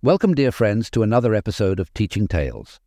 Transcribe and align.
Welcome, 0.00 0.36
dear 0.36 0.52
friends, 0.52 0.90
to 0.90 1.02
another 1.02 1.34
episode 1.34 1.80
of 1.80 1.92
Teaching 1.92 2.28
Tales. 2.28 2.78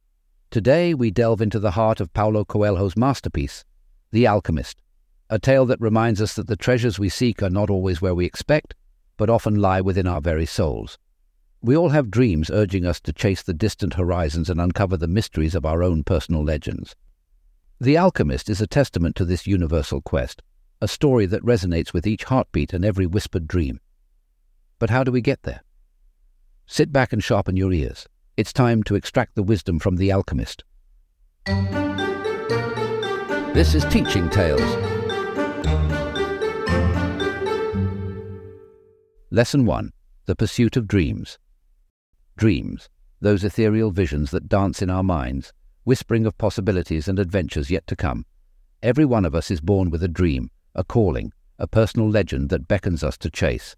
Today 0.49 0.93
we 0.93 1.11
delve 1.11 1.41
into 1.41 1.59
the 1.59 1.71
heart 1.71 1.99
of 1.99 2.13
Paulo 2.13 2.45
Coelho's 2.45 2.95
masterpiece, 2.95 3.65
The 4.11 4.25
Alchemist, 4.25 4.81
a 5.29 5.37
tale 5.37 5.65
that 5.65 5.81
reminds 5.81 6.21
us 6.21 6.35
that 6.35 6.47
the 6.47 6.55
treasures 6.55 6.99
we 6.99 7.09
seek 7.09 7.43
are 7.43 7.49
not 7.49 7.69
always 7.69 8.01
where 8.01 8.15
we 8.15 8.23
expect, 8.23 8.75
but 9.17 9.29
often 9.29 9.55
lie 9.55 9.81
within 9.81 10.07
our 10.07 10.21
very 10.21 10.45
souls. 10.45 10.97
We 11.61 11.75
all 11.75 11.89
have 11.89 12.11
dreams 12.11 12.49
urging 12.49 12.85
us 12.85 13.01
to 13.01 13.11
chase 13.11 13.43
the 13.43 13.53
distant 13.53 13.95
horizons 13.95 14.49
and 14.49 14.61
uncover 14.61 14.95
the 14.95 15.05
mysteries 15.05 15.53
of 15.53 15.65
our 15.65 15.83
own 15.83 16.05
personal 16.05 16.45
legends. 16.45 16.95
The 17.81 17.97
Alchemist 17.97 18.49
is 18.49 18.61
a 18.61 18.67
testament 18.67 19.17
to 19.17 19.25
this 19.25 19.45
universal 19.45 19.99
quest, 20.01 20.41
a 20.79 20.87
story 20.87 21.25
that 21.25 21.43
resonates 21.43 21.91
with 21.91 22.07
each 22.07 22.23
heartbeat 22.23 22.71
and 22.71 22.85
every 22.85 23.05
whispered 23.05 23.49
dream. 23.49 23.81
But 24.79 24.91
how 24.91 25.03
do 25.03 25.11
we 25.11 25.19
get 25.19 25.43
there? 25.43 25.59
Sit 26.73 26.93
back 26.93 27.11
and 27.11 27.21
sharpen 27.21 27.57
your 27.57 27.73
ears. 27.73 28.07
It's 28.37 28.53
time 28.53 28.81
to 28.83 28.95
extract 28.95 29.35
the 29.35 29.43
wisdom 29.43 29.77
from 29.77 29.97
the 29.97 30.09
alchemist. 30.09 30.63
This 33.53 33.75
is 33.75 33.83
Teaching 33.89 34.29
Tales. 34.29 34.61
Lesson 39.31 39.65
1 39.65 39.91
The 40.27 40.35
Pursuit 40.37 40.77
of 40.77 40.87
Dreams. 40.87 41.37
Dreams, 42.37 42.87
those 43.19 43.43
ethereal 43.43 43.91
visions 43.91 44.31
that 44.31 44.47
dance 44.47 44.81
in 44.81 44.89
our 44.89 45.03
minds, 45.03 45.51
whispering 45.83 46.25
of 46.25 46.37
possibilities 46.37 47.09
and 47.09 47.19
adventures 47.19 47.69
yet 47.69 47.85
to 47.87 47.97
come. 47.97 48.25
Every 48.81 49.03
one 49.03 49.25
of 49.25 49.35
us 49.35 49.51
is 49.51 49.59
born 49.59 49.89
with 49.89 50.03
a 50.03 50.07
dream, 50.07 50.49
a 50.73 50.85
calling, 50.85 51.33
a 51.59 51.67
personal 51.67 52.09
legend 52.09 52.47
that 52.47 52.69
beckons 52.69 53.03
us 53.03 53.17
to 53.17 53.29
chase. 53.29 53.75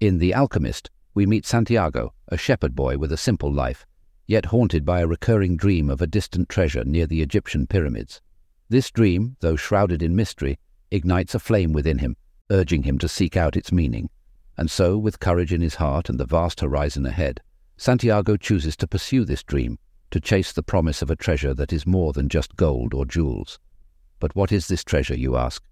In 0.00 0.18
The 0.18 0.34
Alchemist, 0.34 0.90
we 1.16 1.24
meet 1.24 1.46
Santiago, 1.46 2.12
a 2.28 2.36
shepherd 2.36 2.74
boy 2.74 2.98
with 2.98 3.10
a 3.10 3.16
simple 3.16 3.50
life, 3.50 3.86
yet 4.26 4.44
haunted 4.44 4.84
by 4.84 5.00
a 5.00 5.06
recurring 5.06 5.56
dream 5.56 5.88
of 5.88 6.02
a 6.02 6.06
distant 6.06 6.46
treasure 6.46 6.84
near 6.84 7.06
the 7.06 7.22
Egyptian 7.22 7.66
pyramids. 7.66 8.20
This 8.68 8.90
dream, 8.90 9.34
though 9.40 9.56
shrouded 9.56 10.02
in 10.02 10.14
mystery, 10.14 10.58
ignites 10.90 11.34
a 11.34 11.38
flame 11.38 11.72
within 11.72 12.00
him, 12.00 12.16
urging 12.50 12.82
him 12.82 12.98
to 12.98 13.08
seek 13.08 13.34
out 13.34 13.56
its 13.56 13.72
meaning. 13.72 14.10
And 14.58 14.70
so, 14.70 14.98
with 14.98 15.18
courage 15.18 15.54
in 15.54 15.62
his 15.62 15.76
heart 15.76 16.10
and 16.10 16.20
the 16.20 16.26
vast 16.26 16.60
horizon 16.60 17.06
ahead, 17.06 17.40
Santiago 17.78 18.36
chooses 18.36 18.76
to 18.76 18.86
pursue 18.86 19.24
this 19.24 19.42
dream, 19.42 19.78
to 20.10 20.20
chase 20.20 20.52
the 20.52 20.62
promise 20.62 21.00
of 21.00 21.10
a 21.10 21.16
treasure 21.16 21.54
that 21.54 21.72
is 21.72 21.86
more 21.86 22.12
than 22.12 22.28
just 22.28 22.56
gold 22.56 22.92
or 22.92 23.06
jewels. 23.06 23.58
But 24.20 24.36
what 24.36 24.52
is 24.52 24.68
this 24.68 24.84
treasure, 24.84 25.16
you 25.16 25.38
ask? 25.38 25.64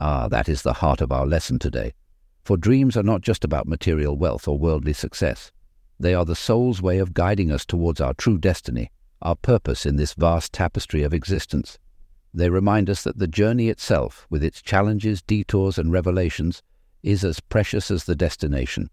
Ah, 0.00 0.28
that 0.28 0.48
is 0.48 0.62
the 0.62 0.72
heart 0.72 1.02
of 1.02 1.12
our 1.12 1.26
lesson 1.26 1.58
today. 1.58 1.92
For 2.46 2.56
dreams 2.56 2.96
are 2.96 3.02
not 3.02 3.22
just 3.22 3.42
about 3.42 3.66
material 3.66 4.16
wealth 4.16 4.46
or 4.46 4.56
worldly 4.56 4.92
success. 4.92 5.50
They 5.98 6.14
are 6.14 6.24
the 6.24 6.36
soul's 6.36 6.80
way 6.80 6.98
of 6.98 7.12
guiding 7.12 7.50
us 7.50 7.66
towards 7.66 8.00
our 8.00 8.14
true 8.14 8.38
destiny, 8.38 8.92
our 9.20 9.34
purpose 9.34 9.84
in 9.84 9.96
this 9.96 10.14
vast 10.14 10.52
tapestry 10.52 11.02
of 11.02 11.12
existence. 11.12 11.76
They 12.32 12.48
remind 12.48 12.88
us 12.88 13.02
that 13.02 13.18
the 13.18 13.26
journey 13.26 13.68
itself, 13.68 14.28
with 14.30 14.44
its 14.44 14.62
challenges, 14.62 15.22
detours, 15.22 15.76
and 15.76 15.90
revelations, 15.90 16.62
is 17.02 17.24
as 17.24 17.40
precious 17.40 17.90
as 17.90 18.04
the 18.04 18.14
destination. 18.14 18.90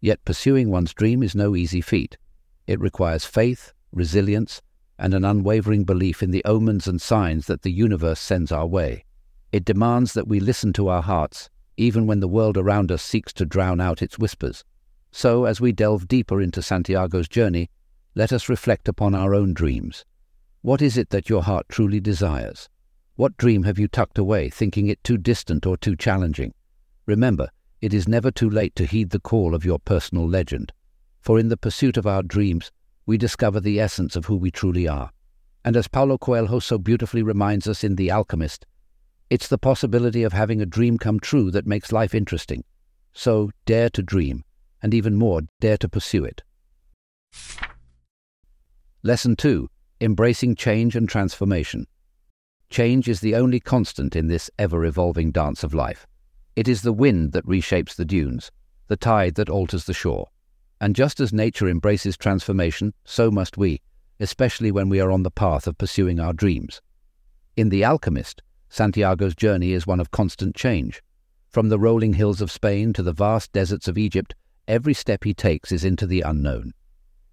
Yet 0.00 0.24
pursuing 0.24 0.68
one's 0.68 0.92
dream 0.92 1.22
is 1.22 1.36
no 1.36 1.54
easy 1.54 1.80
feat. 1.80 2.18
It 2.66 2.80
requires 2.80 3.24
faith, 3.24 3.74
resilience, 3.92 4.60
and 4.98 5.14
an 5.14 5.24
unwavering 5.24 5.84
belief 5.84 6.20
in 6.20 6.32
the 6.32 6.44
omens 6.44 6.88
and 6.88 7.00
signs 7.00 7.46
that 7.46 7.62
the 7.62 7.70
universe 7.70 8.18
sends 8.18 8.50
our 8.50 8.66
way. 8.66 9.04
It 9.52 9.64
demands 9.64 10.14
that 10.14 10.26
we 10.26 10.40
listen 10.40 10.72
to 10.72 10.88
our 10.88 11.02
hearts 11.02 11.48
even 11.78 12.06
when 12.06 12.20
the 12.20 12.28
world 12.28 12.58
around 12.58 12.92
us 12.92 13.02
seeks 13.02 13.32
to 13.32 13.46
drown 13.46 13.80
out 13.80 14.02
its 14.02 14.18
whispers. 14.18 14.64
So, 15.10 15.46
as 15.46 15.60
we 15.60 15.72
delve 15.72 16.06
deeper 16.06 16.42
into 16.42 16.60
Santiago's 16.60 17.28
journey, 17.28 17.70
let 18.14 18.32
us 18.32 18.48
reflect 18.48 18.88
upon 18.88 19.14
our 19.14 19.34
own 19.34 19.54
dreams. 19.54 20.04
What 20.60 20.82
is 20.82 20.98
it 20.98 21.10
that 21.10 21.30
your 21.30 21.42
heart 21.42 21.66
truly 21.68 22.00
desires? 22.00 22.68
What 23.14 23.36
dream 23.36 23.62
have 23.62 23.78
you 23.78 23.88
tucked 23.88 24.18
away, 24.18 24.50
thinking 24.50 24.88
it 24.88 25.02
too 25.02 25.16
distant 25.16 25.64
or 25.64 25.76
too 25.76 25.96
challenging? 25.96 26.52
Remember, 27.06 27.48
it 27.80 27.94
is 27.94 28.08
never 28.08 28.30
too 28.30 28.50
late 28.50 28.74
to 28.76 28.84
heed 28.84 29.10
the 29.10 29.20
call 29.20 29.54
of 29.54 29.64
your 29.64 29.78
personal 29.78 30.28
legend, 30.28 30.72
for 31.20 31.38
in 31.38 31.48
the 31.48 31.56
pursuit 31.56 31.96
of 31.96 32.06
our 32.06 32.22
dreams, 32.22 32.72
we 33.06 33.16
discover 33.16 33.60
the 33.60 33.80
essence 33.80 34.16
of 34.16 34.26
who 34.26 34.36
we 34.36 34.50
truly 34.50 34.88
are. 34.88 35.10
And 35.64 35.76
as 35.76 35.88
Paulo 35.88 36.18
Coelho 36.18 36.58
so 36.58 36.76
beautifully 36.76 37.22
reminds 37.22 37.68
us 37.68 37.84
in 37.84 37.94
The 37.94 38.10
Alchemist, 38.10 38.66
it's 39.30 39.48
the 39.48 39.58
possibility 39.58 40.22
of 40.22 40.32
having 40.32 40.60
a 40.60 40.66
dream 40.66 40.96
come 40.96 41.20
true 41.20 41.50
that 41.50 41.66
makes 41.66 41.92
life 41.92 42.14
interesting. 42.14 42.64
So 43.12 43.50
dare 43.66 43.90
to 43.90 44.02
dream, 44.02 44.44
and 44.82 44.94
even 44.94 45.16
more, 45.16 45.42
dare 45.60 45.76
to 45.78 45.88
pursue 45.88 46.24
it. 46.24 46.42
Lesson 49.02 49.36
2 49.36 49.68
Embracing 50.00 50.54
Change 50.54 50.94
and 50.96 51.08
Transformation. 51.08 51.86
Change 52.70 53.08
is 53.08 53.20
the 53.20 53.34
only 53.34 53.58
constant 53.60 54.14
in 54.14 54.28
this 54.28 54.50
ever 54.58 54.84
evolving 54.84 55.32
dance 55.32 55.64
of 55.64 55.74
life. 55.74 56.06
It 56.54 56.68
is 56.68 56.82
the 56.82 56.92
wind 56.92 57.32
that 57.32 57.46
reshapes 57.46 57.96
the 57.96 58.04
dunes, 58.04 58.50
the 58.86 58.96
tide 58.96 59.34
that 59.34 59.48
alters 59.48 59.84
the 59.84 59.94
shore. 59.94 60.28
And 60.80 60.94
just 60.94 61.18
as 61.18 61.32
nature 61.32 61.68
embraces 61.68 62.16
transformation, 62.16 62.94
so 63.04 63.30
must 63.30 63.56
we, 63.56 63.80
especially 64.20 64.70
when 64.70 64.88
we 64.88 65.00
are 65.00 65.10
on 65.10 65.22
the 65.22 65.30
path 65.30 65.66
of 65.66 65.78
pursuing 65.78 66.20
our 66.20 66.32
dreams. 66.32 66.80
In 67.56 67.70
The 67.70 67.84
Alchemist, 67.84 68.42
Santiago's 68.68 69.34
journey 69.34 69.72
is 69.72 69.86
one 69.86 70.00
of 70.00 70.10
constant 70.10 70.54
change. 70.54 71.02
From 71.48 71.68
the 71.68 71.78
rolling 71.78 72.14
hills 72.14 72.40
of 72.40 72.50
Spain 72.50 72.92
to 72.92 73.02
the 73.02 73.12
vast 73.12 73.52
deserts 73.52 73.88
of 73.88 73.98
Egypt, 73.98 74.34
every 74.66 74.94
step 74.94 75.24
he 75.24 75.34
takes 75.34 75.72
is 75.72 75.84
into 75.84 76.06
the 76.06 76.20
unknown. 76.20 76.72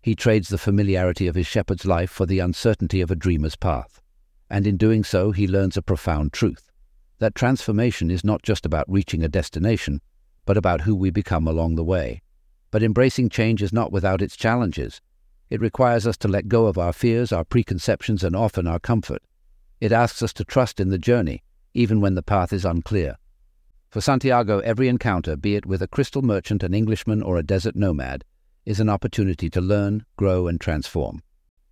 He 0.01 0.15
trades 0.15 0.49
the 0.49 0.57
familiarity 0.57 1.27
of 1.27 1.35
his 1.35 1.47
shepherd's 1.47 1.85
life 1.85 2.09
for 2.09 2.25
the 2.25 2.39
uncertainty 2.39 3.01
of 3.01 3.11
a 3.11 3.15
dreamer's 3.15 3.55
path. 3.55 4.01
And 4.49 4.67
in 4.67 4.77
doing 4.77 5.03
so, 5.03 5.31
he 5.31 5.47
learns 5.47 5.77
a 5.77 5.81
profound 5.81 6.31
truth 6.31 6.71
that 7.19 7.35
transformation 7.35 8.11
is 8.11 8.23
not 8.23 8.43
just 8.43 8.65
about 8.65 8.85
reaching 8.89 9.23
a 9.23 9.29
destination, 9.29 10.01
but 10.45 10.57
about 10.57 10.81
who 10.81 10.95
we 10.95 11.09
become 11.09 11.47
along 11.47 11.75
the 11.75 11.83
way. 11.83 12.21
But 12.71 12.83
embracing 12.83 13.29
change 13.29 13.61
is 13.63 13.71
not 13.71 13.91
without 13.91 14.21
its 14.21 14.35
challenges. 14.35 15.01
It 15.49 15.61
requires 15.61 16.05
us 16.05 16.17
to 16.17 16.27
let 16.27 16.49
go 16.49 16.65
of 16.65 16.77
our 16.77 16.91
fears, 16.91 17.31
our 17.31 17.45
preconceptions, 17.45 18.23
and 18.23 18.35
often 18.35 18.67
our 18.67 18.79
comfort. 18.79 19.21
It 19.79 19.91
asks 19.91 20.21
us 20.21 20.33
to 20.33 20.45
trust 20.45 20.79
in 20.79 20.89
the 20.89 20.97
journey, 20.97 21.43
even 21.73 22.01
when 22.01 22.15
the 22.15 22.23
path 22.23 22.53
is 22.53 22.65
unclear. 22.65 23.17
For 23.89 24.01
Santiago, 24.01 24.59
every 24.59 24.87
encounter, 24.87 25.35
be 25.35 25.55
it 25.55 25.65
with 25.65 25.81
a 25.81 25.87
crystal 25.87 26.21
merchant, 26.21 26.63
an 26.63 26.73
Englishman, 26.73 27.21
or 27.21 27.37
a 27.37 27.43
desert 27.43 27.75
nomad, 27.75 28.23
is 28.65 28.79
an 28.79 28.89
opportunity 28.89 29.49
to 29.49 29.61
learn, 29.61 30.05
grow, 30.17 30.47
and 30.47 30.59
transform. 30.59 31.21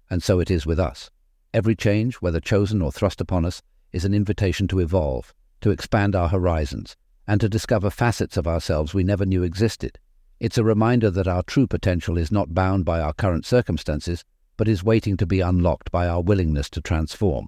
And 0.10 0.22
so 0.22 0.40
it 0.40 0.52
is 0.52 0.66
with 0.66 0.80
us. 0.80 1.10
Every 1.54 1.76
change, 1.76 2.16
whether 2.16 2.40
chosen 2.40 2.82
or 2.82 2.92
thrust 2.92 3.20
upon 3.22 3.46
us, 3.46 3.62
is 3.92 4.06
an 4.06 4.14
invitation 4.14 4.68
to 4.70 4.80
evolve, 4.80 5.34
to 5.62 5.72
expand 5.72 6.16
our 6.16 6.30
horizons, 6.30 6.96
and 7.28 7.40
to 7.42 7.50
discover 7.50 7.90
facets 7.90 8.38
of 8.38 8.48
ourselves 8.48 8.94
we 8.94 9.04
never 9.04 9.26
knew 9.26 9.44
existed. 9.44 9.98
It's 10.40 10.58
a 10.58 10.64
reminder 10.64 11.10
that 11.10 11.28
our 11.28 11.44
true 11.44 11.68
potential 11.68 12.18
is 12.18 12.32
not 12.32 12.54
bound 12.54 12.86
by 12.86 13.00
our 13.00 13.14
current 13.14 13.46
circumstances, 13.46 14.26
but 14.58 14.68
is 14.68 14.84
waiting 14.84 15.16
to 15.18 15.26
be 15.26 15.40
unlocked 15.40 15.92
by 15.92 16.08
our 16.08 16.22
willingness 16.22 16.70
to 16.72 16.82
transform. 16.82 17.48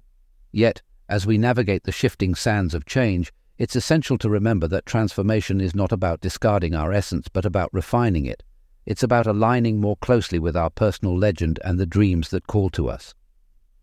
Yet, 0.56 0.80
as 1.06 1.26
we 1.26 1.36
navigate 1.36 1.82
the 1.82 1.92
shifting 1.92 2.34
sands 2.34 2.72
of 2.72 2.86
change, 2.86 3.30
it's 3.58 3.76
essential 3.76 4.16
to 4.16 4.30
remember 4.30 4.66
that 4.68 4.86
transformation 4.86 5.60
is 5.60 5.74
not 5.74 5.92
about 5.92 6.22
discarding 6.22 6.74
our 6.74 6.94
essence, 6.94 7.28
but 7.28 7.44
about 7.44 7.68
refining 7.74 8.24
it. 8.24 8.42
It's 8.86 9.02
about 9.02 9.26
aligning 9.26 9.82
more 9.82 9.98
closely 9.98 10.38
with 10.38 10.56
our 10.56 10.70
personal 10.70 11.14
legend 11.14 11.58
and 11.62 11.78
the 11.78 11.84
dreams 11.84 12.30
that 12.30 12.46
call 12.46 12.70
to 12.70 12.88
us. 12.88 13.14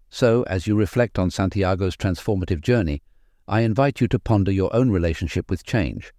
So, 0.09 0.41
as 0.47 0.65
you 0.65 0.75
reflect 0.75 1.19
on 1.19 1.29
Santiago's 1.29 1.95
transformative 1.95 2.61
journey, 2.61 3.03
I 3.47 3.61
invite 3.61 4.01
you 4.01 4.07
to 4.07 4.17
ponder 4.17 4.51
your 4.51 4.75
own 4.75 4.89
relationship 4.89 5.51
with 5.51 5.63
change. 5.63 6.11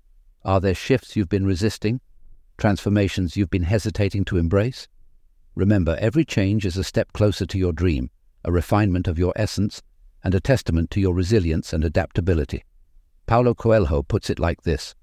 Are 0.45 0.61
there 0.61 0.73
shifts 0.73 1.17
you've 1.17 1.29
been 1.29 1.47
resisting? 1.47 2.01
Transformations 2.59 3.37
you've 3.37 3.51
been 3.51 3.65
hesitating 3.65 4.25
to 4.27 4.37
embrace? 4.37 4.87
Remember, 5.57 5.97
every 5.99 6.25
change 6.25 6.65
is 6.65 6.77
a 6.77 6.85
step 6.85 7.13
closer 7.13 7.45
to 7.45 7.59
your 7.59 7.73
dream, 7.73 8.09
a 8.45 8.53
refinement 8.53 9.09
of 9.09 9.19
your 9.19 9.33
essence, 9.35 9.83
and 10.25 10.35
a 10.35 10.41
testament 10.41 10.91
to 10.91 11.01
your 11.01 11.15
resilience 11.15 11.73
and 11.73 11.85
adaptability. 11.85 12.65
Paulo 13.27 13.55
Coelho 13.55 14.03
puts 14.03 14.31
it 14.31 14.39
like 14.39 14.63
this 14.63 14.95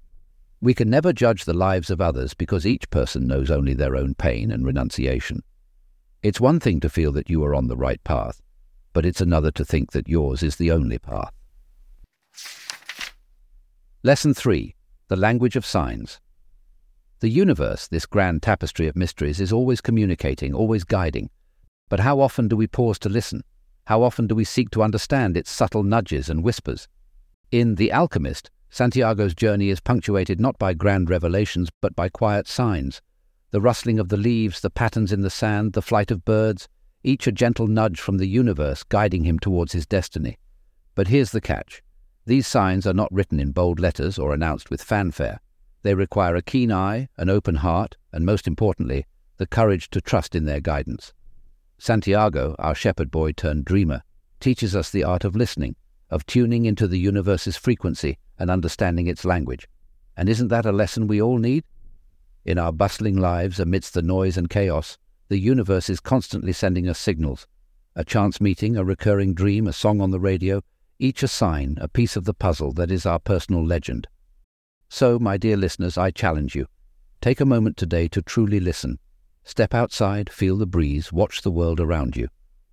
We 0.60 0.74
can 0.74 0.90
never 0.90 1.12
judge 1.12 1.44
the 1.44 1.54
lives 1.54 1.90
of 1.90 2.00
others 2.00 2.34
because 2.34 2.66
each 2.66 2.90
person 2.90 3.26
knows 3.26 3.50
only 3.50 3.72
their 3.72 3.96
own 3.96 4.14
pain 4.14 4.50
and 4.50 4.66
renunciation. 4.66 5.42
It's 6.22 6.40
one 6.40 6.60
thing 6.60 6.80
to 6.80 6.90
feel 6.90 7.12
that 7.12 7.30
you 7.30 7.42
are 7.44 7.54
on 7.54 7.68
the 7.68 7.76
right 7.76 8.02
path, 8.04 8.42
but 8.92 9.06
it's 9.06 9.20
another 9.20 9.50
to 9.52 9.64
think 9.64 9.92
that 9.92 10.08
yours 10.08 10.42
is 10.42 10.56
the 10.56 10.70
only 10.70 10.98
path. 10.98 11.32
Lesson 14.02 14.34
3 14.34 14.74
The 15.08 15.16
Language 15.16 15.54
of 15.54 15.64
Signs. 15.64 16.20
The 17.20 17.28
universe, 17.28 17.86
this 17.86 18.06
grand 18.06 18.42
tapestry 18.42 18.88
of 18.88 18.96
mysteries, 18.96 19.40
is 19.40 19.52
always 19.52 19.80
communicating, 19.80 20.52
always 20.52 20.82
guiding. 20.82 21.30
But 21.88 22.00
how 22.00 22.18
often 22.18 22.48
do 22.48 22.56
we 22.56 22.66
pause 22.66 22.98
to 23.00 23.08
listen? 23.08 23.44
How 23.86 24.02
often 24.02 24.26
do 24.26 24.34
we 24.34 24.44
seek 24.44 24.70
to 24.70 24.82
understand 24.82 25.36
its 25.36 25.50
subtle 25.50 25.82
nudges 25.82 26.28
and 26.30 26.44
whispers? 26.44 26.88
In 27.50 27.74
The 27.74 27.92
Alchemist, 27.92 28.50
Santiago's 28.70 29.34
journey 29.34 29.70
is 29.70 29.80
punctuated 29.80 30.40
not 30.40 30.58
by 30.58 30.72
grand 30.72 31.10
revelations 31.10 31.68
but 31.80 31.96
by 31.96 32.08
quiet 32.08 32.46
signs, 32.46 33.02
The 33.50 33.60
rustling 33.60 33.98
of 33.98 34.08
the 34.08 34.16
leaves, 34.16 34.60
the 34.60 34.70
patterns 34.70 35.12
in 35.12 35.20
the 35.20 35.28
sand, 35.28 35.74
the 35.74 35.82
flight 35.82 36.10
of 36.10 36.24
birds, 36.24 36.68
each 37.02 37.26
a 37.26 37.32
gentle 37.32 37.66
nudge 37.66 38.00
from 38.00 38.16
the 38.16 38.26
universe 38.26 38.82
guiding 38.84 39.24
him 39.24 39.38
towards 39.38 39.72
his 39.72 39.86
destiny. 39.86 40.38
But 40.94 41.08
here's 41.08 41.32
the 41.32 41.40
catch. 41.40 41.82
These 42.24 42.46
signs 42.46 42.86
are 42.86 42.94
not 42.94 43.12
written 43.12 43.40
in 43.40 43.50
bold 43.50 43.80
letters 43.80 44.18
or 44.18 44.32
announced 44.32 44.70
with 44.70 44.82
fanfare. 44.82 45.40
They 45.82 45.94
require 45.94 46.36
a 46.36 46.42
keen 46.42 46.70
eye, 46.70 47.08
an 47.18 47.28
open 47.28 47.56
heart, 47.56 47.96
and 48.12 48.24
most 48.24 48.46
importantly, 48.46 49.06
the 49.36 49.46
courage 49.46 49.90
to 49.90 50.00
trust 50.00 50.34
in 50.34 50.44
their 50.44 50.60
guidance. 50.60 51.12
Santiago, 51.82 52.54
our 52.60 52.76
shepherd 52.76 53.10
boy 53.10 53.32
turned 53.32 53.64
dreamer, 53.64 54.04
teaches 54.38 54.76
us 54.76 54.88
the 54.88 55.02
art 55.02 55.24
of 55.24 55.34
listening, 55.34 55.74
of 56.10 56.24
tuning 56.26 56.64
into 56.64 56.86
the 56.86 57.00
universe's 57.00 57.56
frequency 57.56 58.18
and 58.38 58.52
understanding 58.52 59.08
its 59.08 59.24
language. 59.24 59.68
And 60.16 60.28
isn't 60.28 60.46
that 60.46 60.64
a 60.64 60.70
lesson 60.70 61.08
we 61.08 61.20
all 61.20 61.38
need? 61.38 61.64
In 62.44 62.56
our 62.56 62.70
bustling 62.70 63.16
lives, 63.16 63.58
amidst 63.58 63.94
the 63.94 64.02
noise 64.02 64.36
and 64.36 64.48
chaos, 64.48 64.96
the 65.26 65.40
universe 65.40 65.90
is 65.90 65.98
constantly 65.98 66.52
sending 66.52 66.88
us 66.88 67.00
signals. 67.00 67.48
A 67.96 68.04
chance 68.04 68.40
meeting, 68.40 68.76
a 68.76 68.84
recurring 68.84 69.34
dream, 69.34 69.66
a 69.66 69.72
song 69.72 70.00
on 70.00 70.12
the 70.12 70.20
radio, 70.20 70.62
each 71.00 71.24
a 71.24 71.28
sign, 71.28 71.78
a 71.80 71.88
piece 71.88 72.14
of 72.14 72.26
the 72.26 72.32
puzzle 72.32 72.70
that 72.74 72.92
is 72.92 73.06
our 73.06 73.18
personal 73.18 73.66
legend. 73.66 74.06
So, 74.88 75.18
my 75.18 75.36
dear 75.36 75.56
listeners, 75.56 75.98
I 75.98 76.12
challenge 76.12 76.54
you. 76.54 76.68
Take 77.20 77.40
a 77.40 77.44
moment 77.44 77.76
today 77.76 78.06
to 78.06 78.22
truly 78.22 78.60
listen. 78.60 79.00
Step 79.44 79.74
outside, 79.74 80.30
feel 80.30 80.56
the 80.56 80.66
breeze, 80.66 81.12
watch 81.12 81.42
the 81.42 81.50
world 81.50 81.80
around 81.80 82.16
you. 82.16 82.28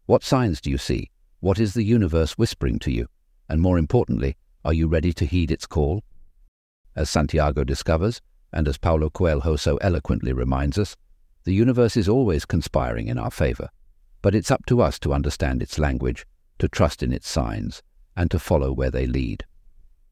What 0.05 0.23
signs 0.23 0.61
do 0.61 0.69
you 0.69 0.77
see? 0.77 1.09
What 1.39 1.59
is 1.59 1.73
the 1.73 1.83
universe 1.83 2.33
whispering 2.33 2.79
to 2.79 2.91
you? 2.91 3.07
And 3.47 3.61
more 3.61 3.77
importantly, 3.77 4.37
are 4.63 4.73
you 4.73 4.87
ready 4.87 5.11
to 5.13 5.25
heed 5.25 5.51
its 5.51 5.65
call? 5.65 6.03
As 6.95 7.09
Santiago 7.09 7.63
discovers, 7.63 8.21
and 8.51 8.67
as 8.67 8.77
Paulo 8.77 9.09
Coelho 9.09 9.55
so 9.55 9.77
eloquently 9.77 10.33
reminds 10.33 10.77
us, 10.77 10.95
the 11.43 11.53
universe 11.53 11.95
is 11.97 12.09
always 12.09 12.45
conspiring 12.45 13.07
in 13.07 13.17
our 13.17 13.31
favor. 13.31 13.69
But 14.21 14.35
it's 14.35 14.51
up 14.51 14.65
to 14.67 14.81
us 14.81 14.99
to 14.99 15.13
understand 15.13 15.63
its 15.63 15.79
language, 15.79 16.25
to 16.59 16.67
trust 16.67 17.01
in 17.01 17.13
its 17.13 17.29
signs, 17.29 17.81
and 18.15 18.29
to 18.31 18.39
follow 18.39 18.71
where 18.71 18.91
they 18.91 19.07
lead. 19.07 19.45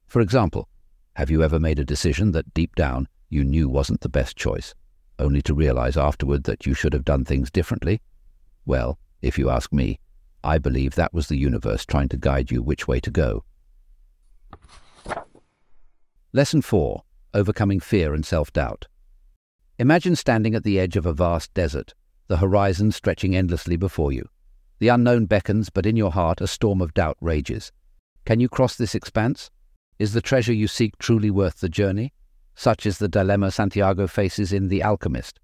For 0.07 0.21
example, 0.21 0.69
have 1.15 1.29
you 1.29 1.43
ever 1.43 1.59
made 1.59 1.79
a 1.79 1.85
decision 1.85 2.31
that 2.31 2.53
deep 2.53 2.75
down 2.75 3.07
you 3.29 3.43
knew 3.43 3.67
wasn't 3.67 4.01
the 4.01 4.09
best 4.09 4.37
choice, 4.37 4.73
only 5.19 5.41
to 5.43 5.53
realize 5.53 5.97
afterward 5.97 6.43
that 6.43 6.65
you 6.65 6.73
should 6.73 6.93
have 6.93 7.05
done 7.05 7.25
things 7.25 7.51
differently? 7.51 8.01
Well, 8.65 8.99
if 9.21 9.37
you 9.37 9.49
ask 9.49 9.73
me, 9.73 9.99
I 10.43 10.57
believe 10.57 10.95
that 10.95 11.13
was 11.13 11.27
the 11.27 11.37
universe 11.37 11.85
trying 11.85 12.09
to 12.09 12.17
guide 12.17 12.51
you 12.51 12.61
which 12.61 12.87
way 12.87 12.99
to 12.99 13.11
go. 13.11 13.43
Lesson 16.33 16.61
4 16.61 17.03
Overcoming 17.33 17.79
Fear 17.79 18.13
and 18.13 18.25
Self 18.25 18.51
Doubt. 18.53 18.87
Imagine 19.79 20.15
standing 20.15 20.55
at 20.55 20.63
the 20.63 20.79
edge 20.79 20.95
of 20.95 21.05
a 21.05 21.13
vast 21.13 21.53
desert, 21.53 21.93
the 22.27 22.37
horizon 22.37 22.91
stretching 22.91 23.35
endlessly 23.35 23.75
before 23.75 24.11
you. 24.11 24.27
The 24.79 24.89
unknown 24.89 25.25
beckons, 25.25 25.69
but 25.69 25.85
in 25.85 25.95
your 25.95 26.11
heart 26.11 26.41
a 26.41 26.47
storm 26.47 26.81
of 26.81 26.93
doubt 26.93 27.17
rages. 27.21 27.71
Can 28.25 28.39
you 28.39 28.49
cross 28.49 28.75
this 28.75 28.95
expanse? 28.95 29.49
Is 29.99 30.13
the 30.13 30.21
treasure 30.21 30.53
you 30.53 30.67
seek 30.67 30.97
truly 30.99 31.31
worth 31.31 31.59
the 31.59 31.69
journey? 31.69 32.13
Such 32.59 32.87
is 32.87 32.97
the 32.97 33.07
dilemma 33.07 33.51
Santiago 33.51 34.07
faces 34.07 34.51
in 34.51 34.67
The 34.67 34.81
Alchemist. 34.81 35.39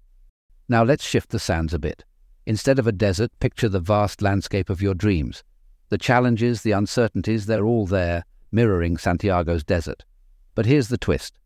Now 0.68 0.82
let's 0.82 1.06
shift 1.06 1.30
the 1.30 1.38
sands 1.38 1.72
a 1.72 1.78
bit. 1.78 2.02
Instead 2.44 2.80
of 2.80 2.88
a 2.88 2.92
desert, 2.92 3.30
picture 3.38 3.68
the 3.68 3.78
vast 3.78 4.20
landscape 4.20 4.68
of 4.68 4.82
your 4.82 4.94
dreams. 4.94 5.44
The 5.90 5.96
challenges, 5.96 6.62
the 6.62 6.72
uncertainties, 6.72 7.46
they're 7.46 7.64
all 7.64 7.86
there, 7.86 8.24
mirroring 8.50 8.98
Santiago's 8.98 9.62
desert. 9.62 10.04
But 10.56 10.66
here's 10.66 10.88
the 10.88 10.98
twist. 10.98 11.38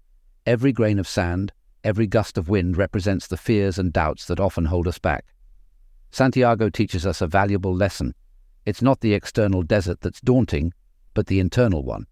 Every 0.46 0.72
grain 0.72 0.98
of 0.98 1.06
sand, 1.06 1.52
every 1.84 2.06
gust 2.06 2.38
of 2.38 2.48
wind 2.48 2.78
represents 2.78 3.26
the 3.26 3.36
fears 3.36 3.78
and 3.78 3.92
doubts 3.92 4.24
that 4.24 4.40
often 4.40 4.64
hold 4.64 4.88
us 4.88 4.98
back. 4.98 5.26
Santiago 6.10 6.70
teaches 6.70 7.06
us 7.06 7.20
a 7.20 7.26
valuable 7.26 7.74
lesson. 7.74 8.14
It's 8.64 8.80
not 8.80 9.00
the 9.00 9.12
external 9.12 9.62
desert 9.62 10.00
that's 10.00 10.22
daunting, 10.22 10.72
but 11.12 11.26
the 11.26 11.40
internal 11.40 11.84
one. 11.84 12.06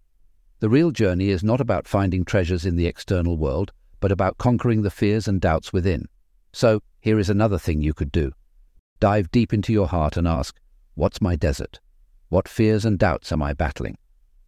The 0.59 0.69
real 0.69 0.89
journey 0.89 1.29
is 1.29 1.43
not 1.43 1.61
about 1.61 1.87
finding 1.87 2.25
treasures 2.25 2.65
in 2.65 2.77
the 2.77 2.87
external 2.87 3.37
world, 3.37 3.71
but 3.99 4.11
about 4.11 4.39
conquering 4.39 4.81
the 4.81 4.89
fears 4.89 5.27
and 5.27 5.39
doubts 5.39 5.71
within. 5.71 6.07
So, 6.51 6.81
here 6.99 7.19
is 7.19 7.29
another 7.29 7.59
thing 7.59 7.81
you 7.81 7.93
could 7.93 8.11
do. 8.11 8.31
Dive 8.99 9.29
deep 9.29 9.53
into 9.53 9.71
your 9.71 9.87
heart 9.87 10.17
and 10.17 10.27
ask, 10.27 10.59
What's 10.95 11.21
my 11.21 11.35
desert? 11.35 11.79
What 12.29 12.47
fears 12.47 12.85
and 12.85 12.97
doubts 12.97 13.31
am 13.31 13.43
I 13.43 13.53
battling? 13.53 13.99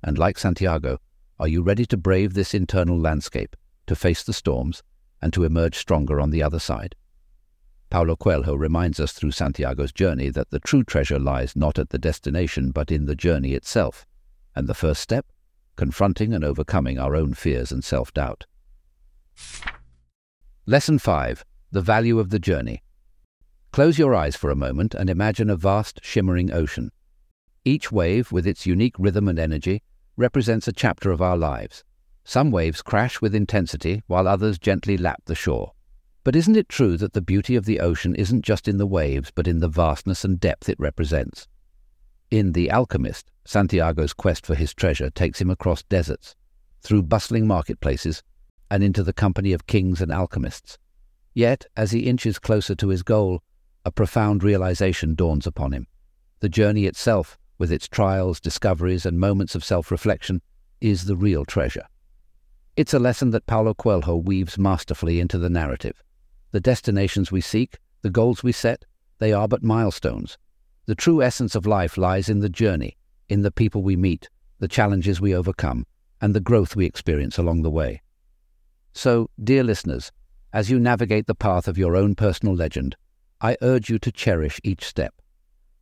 And 0.04 0.18
like 0.18 0.40
Santiago, 0.40 1.00
are 1.40 1.48
you 1.48 1.62
ready 1.62 1.86
to 1.86 1.98
brave 1.98 2.34
this 2.34 2.56
internal 2.56 3.00
landscape, 3.00 3.56
to 3.86 3.96
face 3.96 4.24
the 4.24 4.34
storms, 4.34 4.82
and 5.22 5.32
to 5.34 5.44
emerge 5.44 5.78
stronger 5.78 6.20
on 6.20 6.32
the 6.32 6.42
other 6.42 6.60
side? 6.60 6.96
Paulo 7.92 8.16
Coelho 8.16 8.56
reminds 8.56 9.00
us 9.00 9.12
through 9.12 9.32
Santiago's 9.32 9.92
journey 9.92 10.30
that 10.30 10.50
the 10.50 10.60
true 10.60 10.84
treasure 10.84 11.20
lies 11.20 11.56
not 11.56 11.78
at 11.78 11.90
the 11.90 12.00
destination 12.00 12.72
but 12.72 12.92
in 12.92 13.06
the 13.06 13.16
journey 13.16 13.54
itself. 13.54 14.08
And 14.56 14.68
the 14.68 14.74
first 14.74 15.02
step? 15.02 15.28
Confronting 15.80 16.34
and 16.34 16.44
overcoming 16.44 17.00
our 17.00 17.16
own 17.16 17.34
fears 17.34 17.72
and 17.72 17.82
self 17.82 18.14
doubt. 18.14 18.46
Lesson 20.66 21.00
5 21.00 21.46
The 21.72 21.82
Value 21.82 22.20
of 22.20 22.32
the 22.32 22.38
Journey. 22.38 22.84
Close 23.72 23.98
your 23.98 24.14
eyes 24.14 24.36
for 24.36 24.50
a 24.50 24.58
moment 24.58 24.94
and 24.94 25.10
imagine 25.10 25.50
a 25.50 25.56
vast, 25.56 26.02
shimmering 26.04 26.52
ocean. 26.52 26.92
Each 27.64 27.94
wave, 27.94 28.30
with 28.30 28.46
its 28.46 28.66
unique 28.66 28.96
rhythm 29.00 29.30
and 29.30 29.40
energy, 29.40 29.82
represents 30.18 30.68
a 30.68 30.74
chapter 30.74 31.12
of 31.12 31.22
our 31.22 31.38
lives. 31.38 31.86
Some 32.26 32.52
waves 32.52 32.82
crash 32.82 33.22
with 33.22 33.34
intensity, 33.34 34.04
while 34.08 34.28
others 34.28 34.60
gently 34.60 34.98
lap 34.98 35.22
the 35.28 35.34
shore. 35.34 35.72
But 36.26 36.36
isn't 36.36 36.58
it 36.58 36.68
true 36.68 36.98
that 36.98 37.14
the 37.14 37.22
beauty 37.22 37.56
of 37.56 37.64
the 37.64 37.80
ocean 37.80 38.16
isn't 38.16 38.44
just 38.44 38.68
in 38.68 38.80
the 38.80 38.86
waves, 38.86 39.32
but 39.34 39.48
in 39.48 39.60
the 39.60 39.70
vastness 39.70 40.26
and 40.26 40.42
depth 40.42 40.68
it 40.68 40.78
represents? 40.78 41.48
In 42.30 42.52
The 42.52 42.70
Alchemist, 42.70 43.32
Santiago's 43.50 44.14
quest 44.14 44.46
for 44.46 44.54
his 44.54 44.76
treasure 44.76 45.10
takes 45.10 45.42
him 45.42 45.50
across 45.50 45.82
deserts, 45.82 46.36
through 46.84 47.02
bustling 47.02 47.48
marketplaces, 47.48 48.22
and 48.70 48.84
into 48.84 49.02
the 49.02 49.12
company 49.12 49.54
of 49.54 49.66
kings 49.66 50.02
and 50.02 50.12
alchemists. 50.12 50.78
Yet, 51.34 51.66
as 51.76 51.90
he 51.90 52.02
inches 52.02 52.38
closer 52.38 52.76
to 52.76 52.90
his 52.90 53.02
goal, 53.02 53.42
a 53.84 53.92
profound 53.92 54.44
realization 54.44 55.16
dawns 55.16 55.48
upon 55.48 55.72
him. 55.72 55.88
The 56.42 56.50
journey 56.50 56.86
itself, 56.86 57.40
with 57.58 57.72
its 57.72 57.88
trials, 57.88 58.40
discoveries, 58.40 59.04
and 59.04 59.20
moments 59.20 59.56
of 59.56 59.64
self 59.64 59.90
reflection, 59.90 60.44
is 60.80 61.06
the 61.06 61.16
real 61.16 61.44
treasure. 61.44 61.88
It's 62.76 62.94
a 62.94 63.00
lesson 63.00 63.32
that 63.32 63.48
Paulo 63.48 63.74
Coelho 63.74 64.18
weaves 64.18 64.60
masterfully 64.60 65.20
into 65.20 65.40
the 65.40 65.50
narrative. 65.50 66.04
The 66.52 66.62
destinations 66.62 67.32
we 67.32 67.42
seek, 67.42 67.80
the 68.04 68.12
goals 68.12 68.44
we 68.44 68.52
set, 68.52 68.86
they 69.18 69.34
are 69.34 69.48
but 69.48 69.64
milestones. 69.64 70.38
The 70.86 70.94
true 70.94 71.24
essence 71.24 71.56
of 71.56 71.66
life 71.66 71.98
lies 71.98 72.30
in 72.30 72.42
the 72.42 72.50
journey, 72.50 72.96
in 73.30 73.44
the 73.44 73.52
people 73.52 73.84
we 73.84 73.96
meet, 73.96 74.30
the 74.60 74.68
challenges 74.68 75.22
we 75.22 75.36
overcome, 75.36 75.86
and 76.20 76.34
the 76.34 76.42
growth 76.42 76.76
we 76.76 76.86
experience 76.86 77.38
along 77.38 77.62
the 77.62 77.70
way. 77.70 78.02
So, 78.94 79.30
dear 79.42 79.64
listeners, 79.64 80.12
as 80.52 80.70
you 80.70 80.80
navigate 80.80 81.28
the 81.28 81.36
path 81.36 81.68
of 81.68 81.78
your 81.78 81.96
own 81.96 82.16
personal 82.16 82.56
legend, 82.56 82.96
I 83.40 83.56
urge 83.62 83.90
you 83.90 84.00
to 84.00 84.12
cherish 84.12 84.60
each 84.64 84.84
step. 84.84 85.14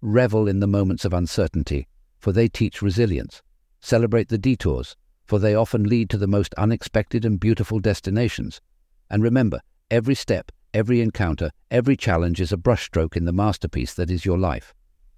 Revel 0.01 0.47
in 0.47 0.59
the 0.59 0.67
moments 0.67 1.05
of 1.05 1.13
uncertainty, 1.13 1.87
for 2.19 2.31
they 2.31 2.47
teach 2.47 2.81
resilience. 2.81 3.41
Celebrate 3.79 4.27
the 4.27 4.37
detours, 4.37 4.95
for 5.25 5.39
they 5.39 5.55
often 5.55 5.83
lead 5.85 6.09
to 6.09 6.17
the 6.17 6.27
most 6.27 6.53
unexpected 6.55 7.25
and 7.25 7.39
beautiful 7.39 7.79
destinations. 7.79 8.61
And 9.09 9.23
remember, 9.23 9.61
every 9.89 10.15
step, 10.15 10.51
every 10.73 11.01
encounter, 11.01 11.49
every 11.71 11.95
challenge 11.95 12.41
is 12.41 12.51
a 12.51 12.57
brushstroke 12.57 13.15
in 13.15 13.25
the 13.25 13.33
masterpiece 13.33 13.93
that 13.95 14.11
is 14.11 14.25
your 14.25 14.37
life. 14.37 14.73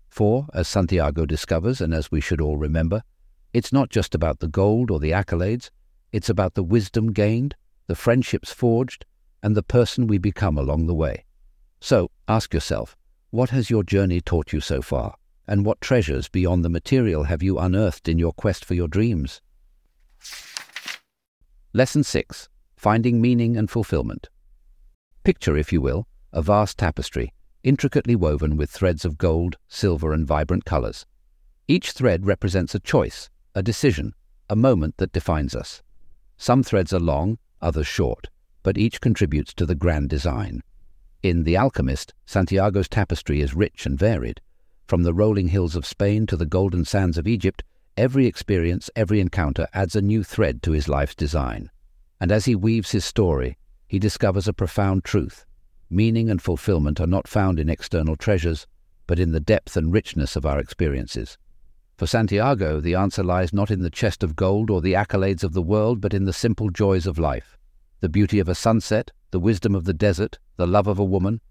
For, 0.10 0.48
as 0.54 0.68
Santiago 0.68 1.26
discovers, 1.26 1.82
and 1.82 1.94
as 1.94 2.12
we 2.12 2.20
should 2.20 2.42
all 2.42 2.58
remember, 2.58 3.04
it's 3.54 3.72
not 3.72 3.90
just 3.90 4.14
about 4.14 4.40
the 4.40 4.48
gold 4.48 4.92
or 4.92 5.00
the 5.00 5.12
accolades, 5.12 5.70
it's 6.12 6.30
about 6.30 6.56
the 6.56 6.64
wisdom 6.64 7.14
gained, 7.14 7.56
the 7.88 7.96
friendships 7.96 8.52
forged, 8.52 9.06
and 9.42 9.56
the 9.56 9.64
person 9.64 10.08
we 10.08 10.18
become 10.18 10.58
along 10.58 10.88
the 10.88 10.94
way. 10.94 11.26
So 11.80 12.12
ask 12.28 12.54
yourself, 12.54 12.98
what 13.30 13.52
has 13.52 13.70
your 13.70 13.84
journey 13.84 14.22
taught 14.22 14.52
you 14.52 14.60
so 14.60 14.82
far? 14.82 15.16
And 15.48 15.66
what 15.66 15.82
treasures 15.82 16.28
beyond 16.28 16.66
the 16.66 16.70
material 16.70 17.24
have 17.24 17.42
you 17.42 17.58
unearthed 17.58 18.08
in 18.08 18.20
your 18.20 18.34
quest 18.34 18.66
for 18.66 18.74
your 18.74 18.88
dreams? 18.88 19.42
Lesson 21.74 22.04
6 22.04 22.50
Finding 22.76 23.22
Meaning 23.22 23.58
and 23.58 23.70
Fulfillment. 23.70 24.30
Picture, 25.24 25.58
if 25.58 25.72
you 25.72 25.82
will, 25.82 26.08
a 26.32 26.42
vast 26.42 26.78
tapestry, 26.78 27.34
intricately 27.64 28.16
woven 28.16 28.58
with 28.58 28.70
threads 28.70 29.06
of 29.06 29.18
gold, 29.18 29.58
silver, 29.68 30.14
and 30.14 30.26
vibrant 30.26 30.66
colors. 30.66 31.06
Each 31.68 31.92
thread 31.92 32.26
represents 32.26 32.74
a 32.74 32.80
choice, 32.80 33.30
a 33.54 33.62
decision, 33.62 34.14
a 34.50 34.56
moment 34.56 34.98
that 34.98 35.12
defines 35.12 35.56
us. 35.56 35.84
Some 36.38 36.64
threads 36.64 36.94
are 36.94 37.00
long, 37.00 37.38
others 37.62 37.88
short, 37.88 38.30
but 38.64 38.78
each 38.78 39.02
contributes 39.02 39.54
to 39.56 39.66
the 39.66 39.76
grand 39.76 40.10
design. 40.10 40.62
In 41.22 41.44
The 41.44 41.58
Alchemist, 41.58 42.14
Santiago's 42.26 42.88
tapestry 42.88 43.42
is 43.42 43.54
rich 43.54 43.86
and 43.86 44.00
varied. 44.00 44.42
From 44.88 45.04
the 45.04 45.14
rolling 45.14 45.50
hills 45.50 45.76
of 45.76 45.86
Spain 45.86 46.26
to 46.28 46.38
the 46.38 46.46
golden 46.46 46.86
sands 46.86 47.18
of 47.18 47.28
Egypt, 47.28 47.64
every 47.98 48.26
experience, 48.26 48.90
every 48.96 49.20
encounter 49.20 49.68
adds 49.74 49.96
a 49.96 50.02
new 50.02 50.24
thread 50.24 50.64
to 50.64 50.72
his 50.72 50.88
life's 50.88 51.16
design. 51.16 51.70
And 52.22 52.32
as 52.32 52.46
he 52.46 52.56
weaves 52.56 52.92
his 52.92 53.06
story, 53.06 53.58
he 53.88 54.00
discovers 54.00 54.48
a 54.48 54.54
profound 54.54 55.04
truth. 55.04 55.46
Meaning 55.90 56.30
and 56.30 56.42
fulfillment 56.42 57.00
are 57.00 57.08
not 57.08 57.28
found 57.28 57.60
in 57.60 57.70
external 57.70 58.16
treasures, 58.16 58.68
but 59.08 59.20
in 59.20 59.32
the 59.32 59.40
depth 59.40 59.76
and 59.76 59.92
richness 59.92 60.36
of 60.36 60.46
our 60.46 60.60
experiences. 60.60 61.38
For 61.98 62.08
Santiago, 62.08 62.80
the 62.80 62.96
answer 62.96 63.24
lies 63.24 63.52
not 63.52 63.72
in 63.72 63.82
the 63.82 63.90
chest 63.90 64.24
of 64.24 64.36
gold 64.36 64.70
or 64.70 64.82
the 64.82 64.94
accolades 64.94 65.44
of 65.44 65.54
the 65.54 65.62
world, 65.62 66.00
but 66.00 66.14
in 66.14 66.26
the 66.26 66.32
simple 66.32 66.70
joys 66.70 67.06
of 67.06 67.20
life. 67.20 67.58
The 68.00 68.08
beauty 68.08 68.40
of 68.40 68.48
a 68.48 68.56
sunset, 68.56 69.12
the 69.32 69.40
wisdom 69.40 69.76
of 69.76 69.84
the 69.84 69.94
desert, 69.94 70.40
the 70.56 70.68
love 70.68 70.88
of 70.88 71.00
a 71.00 71.04
woman, 71.04 71.42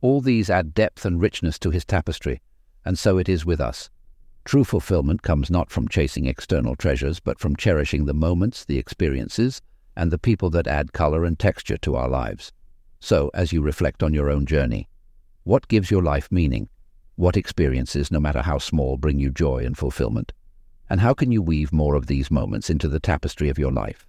all 0.00 0.20
these 0.20 0.50
add 0.50 0.74
depth 0.74 1.06
and 1.06 1.20
richness 1.20 1.58
to 1.60 1.70
his 1.70 1.84
tapestry, 1.84 2.42
and 2.84 2.98
so 2.98 3.16
it 3.16 3.28
is 3.28 3.46
with 3.46 3.60
us. 3.60 3.88
True 4.44 4.64
fulfillment 4.64 5.22
comes 5.22 5.50
not 5.50 5.70
from 5.70 5.88
chasing 5.88 6.26
external 6.26 6.76
treasures, 6.76 7.18
but 7.18 7.38
from 7.38 7.56
cherishing 7.56 8.04
the 8.04 8.12
moments, 8.12 8.64
the 8.64 8.76
experiences, 8.76 9.62
and 9.96 10.10
the 10.10 10.18
people 10.18 10.50
that 10.50 10.66
add 10.66 10.92
color 10.92 11.24
and 11.24 11.38
texture 11.38 11.78
to 11.78 11.96
our 11.96 12.08
lives. 12.08 12.52
So, 13.04 13.30
as 13.34 13.52
you 13.52 13.60
reflect 13.60 14.02
on 14.02 14.14
your 14.14 14.30
own 14.30 14.46
journey, 14.46 14.88
what 15.42 15.68
gives 15.68 15.90
your 15.90 16.02
life 16.02 16.32
meaning? 16.32 16.70
What 17.16 17.36
experiences, 17.36 18.10
no 18.10 18.18
matter 18.18 18.40
how 18.40 18.56
small, 18.56 18.96
bring 18.96 19.18
you 19.18 19.28
joy 19.28 19.58
and 19.58 19.76
fulfillment? 19.76 20.32
And 20.88 21.02
how 21.02 21.12
can 21.12 21.30
you 21.30 21.42
weave 21.42 21.70
more 21.70 21.96
of 21.96 22.06
these 22.06 22.30
moments 22.30 22.70
into 22.70 22.88
the 22.88 22.98
tapestry 22.98 23.50
of 23.50 23.58
your 23.58 23.70
life? 23.70 24.06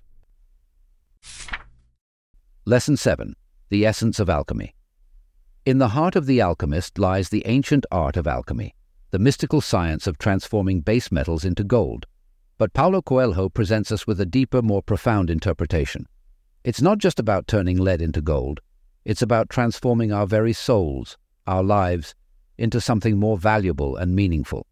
Lesson 2.64 2.96
7 2.96 3.36
The 3.68 3.86
Essence 3.86 4.18
of 4.18 4.30
Alchemy. 4.30 4.74
In 5.66 5.80
the 5.80 5.90
heart 5.90 6.16
of 6.16 6.26
the 6.26 6.40
alchemist 6.40 6.98
lies 6.98 7.28
the 7.28 7.46
ancient 7.46 7.86
art 7.92 8.16
of 8.16 8.28
alchemy, 8.28 8.76
the 9.12 9.20
mystical 9.20 9.60
science 9.60 10.08
of 10.08 10.18
transforming 10.18 10.80
base 10.80 11.12
metals 11.12 11.44
into 11.44 11.66
gold. 11.66 12.06
But 12.58 12.72
Paulo 12.72 13.02
Coelho 13.02 13.50
presents 13.50 13.92
us 13.92 14.08
with 14.08 14.22
a 14.22 14.26
deeper, 14.26 14.62
more 14.62 14.82
profound 14.82 15.30
interpretation. 15.30 16.08
It's 16.64 16.82
not 16.82 16.98
just 16.98 17.20
about 17.20 17.46
turning 17.46 17.78
lead 17.78 18.02
into 18.02 18.22
gold, 18.22 18.62
it's 19.06 19.22
about 19.22 19.50
transforming 19.50 20.12
our 20.12 20.26
very 20.26 20.52
souls, 20.52 21.18
our 21.46 21.64
lives, 21.64 22.16
into 22.58 22.82
something 22.82 23.18
more 23.18 23.38
valuable 23.38 23.96
and 23.96 24.16
meaningful. 24.16 24.66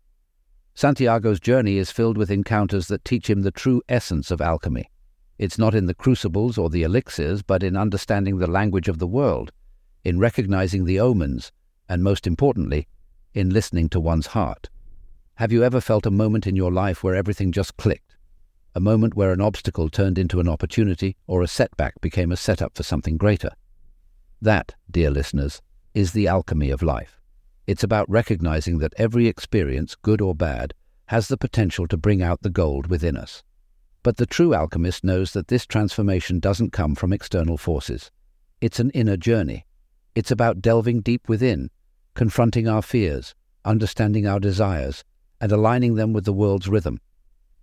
Santiago's 0.73 1.39
journey 1.39 1.77
is 1.77 1.91
filled 1.91 2.17
with 2.17 2.31
encounters 2.31 2.87
that 2.87 3.05
teach 3.05 3.29
him 3.29 3.43
the 3.43 3.51
true 3.51 3.81
essence 3.87 4.31
of 4.31 4.41
alchemy. 4.41 4.89
It's 5.37 5.59
not 5.59 5.75
in 5.75 5.85
the 5.85 5.93
crucibles 5.93 6.57
or 6.57 6.69
the 6.69 6.81
elixirs, 6.81 7.43
but 7.43 7.61
in 7.61 7.77
understanding 7.77 8.39
the 8.39 8.49
language 8.49 8.87
of 8.87 8.97
the 8.97 9.07
world, 9.07 9.51
in 10.03 10.17
recognizing 10.17 10.85
the 10.85 10.99
omens, 10.99 11.51
and 11.87 12.03
most 12.03 12.25
importantly, 12.25 12.87
in 13.35 13.51
listening 13.51 13.87
to 13.89 13.99
one's 13.99 14.27
heart. 14.27 14.69
Have 15.35 15.51
you 15.51 15.63
ever 15.63 15.81
felt 15.81 16.07
a 16.07 16.11
moment 16.11 16.47
in 16.47 16.55
your 16.55 16.71
life 16.71 17.03
where 17.03 17.15
everything 17.15 17.51
just 17.51 17.77
clicked? 17.77 18.15
A 18.73 18.79
moment 18.79 19.15
where 19.15 19.31
an 19.31 19.41
obstacle 19.41 19.89
turned 19.89 20.17
into 20.17 20.39
an 20.39 20.49
opportunity 20.49 21.17
or 21.27 21.43
a 21.43 21.47
setback 21.47 22.01
became 22.01 22.31
a 22.31 22.37
setup 22.37 22.75
for 22.75 22.83
something 22.83 23.17
greater? 23.17 23.51
That, 24.43 24.75
dear 24.91 25.09
listeners, 25.09 25.61
is 25.93 26.11
the 26.11 26.27
alchemy 26.27 26.69
of 26.69 26.81
life. 26.81 27.21
It's 27.65 27.81
about 27.81 28.09
recognizing 28.09 28.79
that 28.79 28.93
every 28.97 29.27
experience, 29.27 29.95
good 29.95 30.19
or 30.19 30.35
bad, 30.35 30.73
has 31.05 31.29
the 31.29 31.37
potential 31.37 31.87
to 31.87 31.95
bring 31.95 32.21
out 32.21 32.41
the 32.41 32.49
gold 32.49 32.87
within 32.87 33.15
us. 33.15 33.41
But 34.03 34.17
the 34.17 34.25
true 34.25 34.53
alchemist 34.53 35.01
knows 35.01 35.31
that 35.31 35.47
this 35.47 35.65
transformation 35.65 36.41
doesn't 36.41 36.73
come 36.73 36.93
from 36.93 37.13
external 37.13 37.57
forces. 37.57 38.11
It's 38.59 38.81
an 38.81 38.89
inner 38.89 39.15
journey. 39.15 39.65
It's 40.13 40.29
about 40.29 40.61
delving 40.61 40.99
deep 40.99 41.29
within, 41.29 41.69
confronting 42.13 42.67
our 42.67 42.81
fears, 42.81 43.33
understanding 43.63 44.27
our 44.27 44.41
desires, 44.41 45.05
and 45.39 45.53
aligning 45.53 45.95
them 45.95 46.11
with 46.11 46.25
the 46.25 46.33
world's 46.33 46.67
rhythm. 46.67 46.99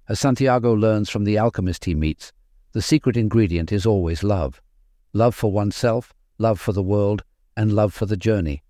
As 0.09 0.19
Santiago 0.19 0.73
learns 0.73 1.11
from 1.11 1.25
the 1.25 1.37
alchemist 1.37 1.85
he 1.85 1.95
meets, 1.95 2.33
the 2.73 2.81
secret 2.81 3.19
ingredient 3.19 3.71
is 3.71 3.85
always 3.85 4.23
love. 4.23 4.63
Love 5.13 5.35
for 5.35 5.53
oneself, 5.53 6.15
love 6.41 6.59
for 6.59 6.73
the 6.73 6.83
world, 6.83 7.23
and 7.55 7.73
love 7.73 7.93
for 7.93 8.07
the 8.07 8.17
journey. 8.17 8.63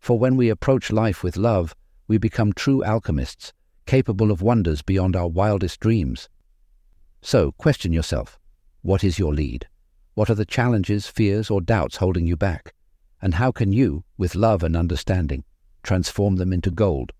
For 0.00 0.18
when 0.18 0.36
we 0.36 0.48
approach 0.48 0.90
life 0.90 1.22
with 1.22 1.36
love, 1.36 1.74
we 2.08 2.18
become 2.18 2.52
true 2.52 2.82
alchemists, 2.82 3.52
capable 3.86 4.32
of 4.32 4.42
wonders 4.42 4.82
beyond 4.82 5.14
our 5.14 5.28
wildest 5.28 5.78
dreams. 5.78 6.28
So, 7.22 7.52
question 7.52 7.92
yourself 7.92 8.38
what 8.82 9.04
is 9.04 9.18
your 9.18 9.32
lead? 9.32 9.68
What 10.14 10.28
are 10.28 10.34
the 10.34 10.44
challenges, 10.44 11.06
fears, 11.06 11.50
or 11.50 11.60
doubts 11.60 11.96
holding 11.96 12.26
you 12.26 12.36
back? 12.36 12.74
And 13.22 13.34
how 13.34 13.52
can 13.52 13.72
you, 13.72 14.04
with 14.18 14.34
love 14.34 14.62
and 14.62 14.76
understanding, 14.76 15.44
transform 15.82 16.36
them 16.36 16.52
into 16.52 16.70
gold? 16.70 17.12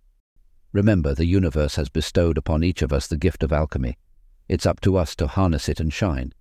Remember, 0.72 1.14
the 1.14 1.24
universe 1.24 1.76
has 1.76 1.88
bestowed 1.88 2.36
upon 2.36 2.64
each 2.64 2.82
of 2.82 2.92
us 2.92 3.06
the 3.06 3.16
gift 3.16 3.42
of 3.44 3.52
alchemy. 3.52 3.96
It's 4.48 4.66
up 4.66 4.80
to 4.80 4.96
us 4.96 5.14
to 5.16 5.28
harness 5.28 5.68
it 5.68 5.78
and 5.78 5.92
shine. 5.92 6.34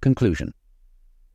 Conclusion 0.00 0.52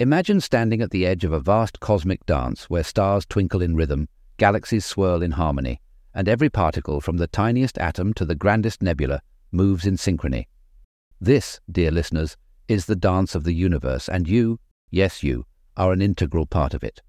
Imagine 0.01 0.39
standing 0.39 0.82
at 0.82 0.91
the 0.91 1.06
edge 1.06 1.25
of 1.25 1.34
a 1.34 1.41
vast 1.41 1.82
cosmic 1.82 2.25
dance 2.25 2.70
where 2.70 2.86
stars 2.86 3.25
twinkle 3.25 3.62
in 3.62 3.75
rhythm, 3.75 4.08
galaxies 4.38 4.86
swirl 4.86 5.22
in 5.22 5.32
harmony, 5.32 5.82
and 6.13 6.29
every 6.29 6.50
particle 6.50 7.01
from 7.01 7.18
the 7.18 7.27
tiniest 7.27 7.77
atom 7.77 8.13
to 8.13 8.24
the 8.24 8.34
grandest 8.34 8.82
nebula 8.82 9.22
moves 9.51 9.86
in 9.86 9.98
synchrony. 9.98 10.46
This, 11.20 11.60
dear 11.70 11.91
listeners, 11.91 12.38
is 12.70 12.86
the 12.86 12.96
dance 12.96 13.36
of 13.36 13.44
the 13.44 13.53
universe, 13.53 14.08
and 14.08 14.25
you, 14.25 14.62
yes, 14.89 15.22
you, 15.22 15.46
are 15.75 15.91
an 15.91 16.01
integral 16.01 16.46
part 16.46 16.74
of 16.74 16.82
it. 16.82 17.01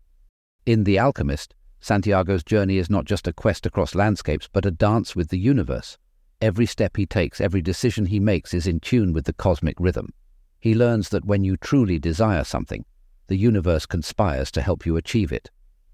In 0.67 0.83
The 0.83 0.99
Alchemist, 0.99 1.55
Santiago's 1.79 2.43
journey 2.43 2.79
is 2.79 2.91
not 2.91 3.05
just 3.05 3.29
a 3.29 3.33
quest 3.33 3.67
across 3.67 3.95
landscapes, 3.95 4.49
but 4.53 4.67
a 4.67 4.73
dance 4.73 5.15
with 5.15 5.29
the 5.29 5.39
universe. 5.39 5.97
Every 6.41 6.67
step 6.67 6.97
he 6.97 7.07
takes, 7.07 7.41
every 7.41 7.63
decision 7.63 8.07
he 8.07 8.19
makes 8.19 8.53
is 8.53 8.67
in 8.67 8.81
tune 8.81 9.13
with 9.13 9.27
the 9.27 9.33
cosmic 9.33 9.77
rhythm. 9.79 10.13
He 10.61 10.75
learns 10.75 11.09
that 11.09 11.25
when 11.25 11.43
you 11.43 11.57
truly 11.57 11.99
desire 11.99 12.45
something, 12.45 12.85
the 13.29 13.37
universe 13.37 13.87
conspires 13.87 14.51
to 14.53 14.63
help 14.63 14.85
you 14.85 14.97
achieve 14.97 15.33
it. 15.33 15.51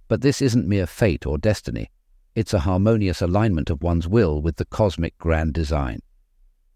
But 0.09 0.23
this 0.23 0.43
isn't 0.43 0.69
mere 0.69 0.87
fate 0.87 1.25
or 1.25 1.39
destiny. 1.39 1.91
It's 2.35 2.53
a 2.53 2.61
harmonious 2.61 3.23
alignment 3.23 3.71
of 3.71 3.83
one's 3.83 4.09
will 4.09 4.43
with 4.43 4.57
the 4.57 4.65
cosmic 4.65 5.17
grand 5.19 5.55
design. 5.55 6.01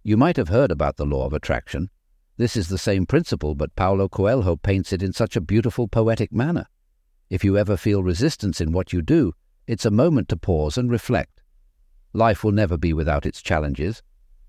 You 0.03 0.17
might 0.17 0.37
have 0.37 0.49
heard 0.49 0.71
about 0.71 0.97
the 0.97 1.05
law 1.05 1.27
of 1.27 1.33
attraction. 1.33 1.91
This 2.37 2.57
is 2.57 2.69
the 2.69 2.79
same 2.79 3.07
principle, 3.07 3.55
but 3.55 3.77
Paulo 3.77 4.09
Coelho 4.09 4.57
paints 4.57 4.93
it 4.93 5.03
in 5.03 5.13
such 5.13 5.37
a 5.37 5.41
beautiful, 5.43 5.89
poetic 5.89 6.33
manner. 6.33 6.67
If 7.29 7.45
you 7.45 7.59
ever 7.59 7.77
feel 7.77 8.03
resistance 8.03 8.61
in 8.61 8.73
what 8.73 8.93
you 8.93 9.03
do, 9.03 9.33
it's 9.67 9.85
a 9.85 9.91
moment 9.91 10.29
to 10.31 10.37
pause 10.37 10.79
and 10.79 10.91
reflect. 10.91 11.43
Life 12.13 12.43
will 12.43 12.53
never 12.53 12.77
be 12.77 12.93
without 12.93 13.27
its 13.27 13.43
challenges, 13.43 14.03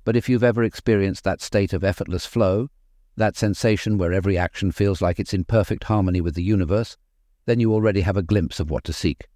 but 0.03 0.15
if 0.15 0.29
you've 0.29 0.43
ever 0.43 0.63
experienced 0.63 1.23
that 1.25 1.41
state 1.41 1.73
of 1.73 1.83
effortless 1.83 2.25
flow, 2.25 2.69
that 3.15 3.35
sensation 3.35 3.97
where 3.97 4.13
every 4.13 4.37
action 4.37 4.71
feels 4.71 5.01
like 5.01 5.19
it's 5.19 5.33
in 5.33 5.43
perfect 5.43 5.85
harmony 5.85 6.21
with 6.21 6.35
the 6.35 6.43
universe, 6.43 6.97
then 7.45 7.59
you 7.59 7.73
already 7.73 8.01
have 8.01 8.17
a 8.17 8.23
glimpse 8.23 8.59
of 8.59 8.69
what 8.69 8.83
to 8.85 8.93
seek. 8.93 9.27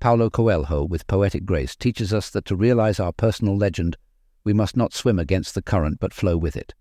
Paulo 0.00 0.30
Coelho, 0.30 0.84
with 0.84 1.06
poetic 1.06 1.44
grace, 1.44 1.76
teaches 1.76 2.12
us 2.12 2.30
that 2.30 2.44
to 2.46 2.56
realize 2.56 2.98
our 2.98 3.12
personal 3.12 3.56
legend, 3.56 3.96
we 4.44 4.52
must 4.52 4.76
not 4.76 4.92
swim 4.92 5.18
against 5.18 5.54
the 5.54 5.62
current 5.62 5.98
but 6.00 6.12
flow 6.12 6.36
with 6.36 6.56
it. 6.56 6.74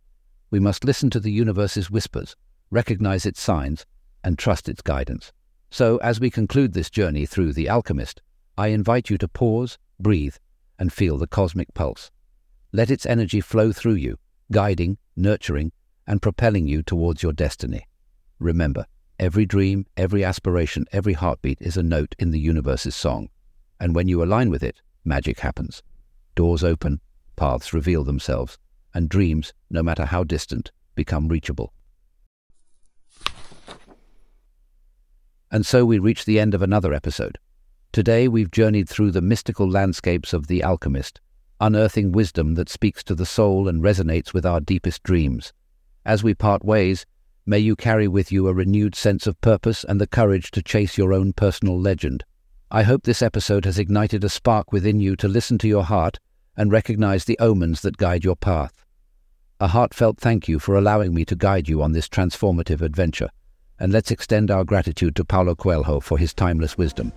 We 0.49 0.59
must 0.59 0.83
listen 0.83 1.09
to 1.11 1.19
the 1.19 1.31
universe's 1.31 1.91
whispers, 1.91 2.35
recognize 2.71 3.25
its 3.25 3.39
signs, 3.39 3.85
and 4.23 4.37
trust 4.37 4.67
its 4.67 4.81
guidance. 4.81 5.31
So, 5.69 5.97
as 5.97 6.19
we 6.19 6.29
conclude 6.29 6.73
this 6.73 6.89
journey 6.89 7.25
through 7.25 7.53
The 7.53 7.69
Alchemist, 7.69 8.21
I 8.57 8.67
invite 8.67 9.09
you 9.09 9.17
to 9.19 9.27
pause, 9.27 9.77
breathe, 9.99 10.35
and 10.77 10.91
feel 10.91 11.17
the 11.17 11.27
cosmic 11.27 11.73
pulse. 11.73 12.11
Let 12.73 12.91
its 12.91 13.05
energy 13.05 13.39
flow 13.39 13.71
through 13.71 13.95
you, 13.95 14.17
guiding, 14.51 14.97
nurturing, 15.15 15.71
and 16.11 16.21
propelling 16.21 16.67
you 16.67 16.83
towards 16.83 17.23
your 17.23 17.31
destiny. 17.31 17.87
Remember, 18.37 18.85
every 19.17 19.45
dream, 19.45 19.85
every 19.95 20.25
aspiration, 20.25 20.85
every 20.91 21.13
heartbeat 21.13 21.57
is 21.61 21.77
a 21.77 21.83
note 21.83 22.15
in 22.19 22.31
the 22.31 22.39
universe's 22.39 22.93
song. 22.93 23.29
And 23.79 23.95
when 23.95 24.09
you 24.09 24.21
align 24.21 24.49
with 24.49 24.61
it, 24.61 24.81
magic 25.05 25.39
happens. 25.39 25.81
Doors 26.35 26.65
open, 26.65 26.99
paths 27.37 27.71
reveal 27.71 28.03
themselves, 28.03 28.57
and 28.93 29.07
dreams, 29.07 29.53
no 29.69 29.81
matter 29.81 30.03
how 30.03 30.25
distant, 30.25 30.73
become 30.95 31.29
reachable. 31.29 31.71
And 35.49 35.65
so 35.65 35.85
we 35.85 35.97
reach 35.97 36.25
the 36.25 36.41
end 36.41 36.53
of 36.53 36.61
another 36.61 36.93
episode. 36.93 37.37
Today 37.93 38.27
we've 38.27 38.51
journeyed 38.51 38.89
through 38.89 39.11
the 39.11 39.21
mystical 39.21 39.69
landscapes 39.69 40.33
of 40.33 40.47
The 40.47 40.61
Alchemist, 40.61 41.21
unearthing 41.61 42.11
wisdom 42.11 42.55
that 42.55 42.67
speaks 42.67 43.01
to 43.05 43.15
the 43.15 43.25
soul 43.25 43.69
and 43.69 43.81
resonates 43.81 44.33
with 44.33 44.45
our 44.45 44.59
deepest 44.59 45.03
dreams. 45.03 45.53
As 46.05 46.23
we 46.23 46.33
part 46.33 46.65
ways, 46.65 47.05
may 47.45 47.59
you 47.59 47.75
carry 47.75 48.07
with 48.07 48.31
you 48.31 48.47
a 48.47 48.53
renewed 48.53 48.95
sense 48.95 49.27
of 49.27 49.39
purpose 49.41 49.83
and 49.83 50.01
the 50.01 50.07
courage 50.07 50.49
to 50.51 50.63
chase 50.63 50.97
your 50.97 51.13
own 51.13 51.31
personal 51.33 51.79
legend. 51.79 52.23
I 52.71 52.83
hope 52.83 53.03
this 53.03 53.21
episode 53.21 53.65
has 53.65 53.77
ignited 53.77 54.23
a 54.23 54.29
spark 54.29 54.71
within 54.71 54.99
you 54.99 55.15
to 55.17 55.27
listen 55.27 55.57
to 55.59 55.67
your 55.67 55.83
heart 55.83 56.19
and 56.57 56.71
recognize 56.71 57.25
the 57.25 57.37
omens 57.37 57.81
that 57.81 57.97
guide 57.97 58.23
your 58.23 58.35
path. 58.35 58.83
A 59.59 59.67
heartfelt 59.67 60.19
thank 60.19 60.47
you 60.47 60.57
for 60.57 60.75
allowing 60.75 61.13
me 61.13 61.23
to 61.25 61.35
guide 61.35 61.69
you 61.69 61.83
on 61.83 61.91
this 61.91 62.07
transformative 62.07 62.81
adventure, 62.81 63.29
and 63.79 63.93
let's 63.93 64.09
extend 64.09 64.49
our 64.49 64.63
gratitude 64.63 65.15
to 65.17 65.25
Paulo 65.25 65.53
Coelho 65.53 65.99
for 65.99 66.17
his 66.17 66.33
timeless 66.33 66.79
wisdom. 66.79 67.13